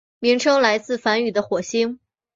[0.17, 1.99] 名称来自于梵语的火星。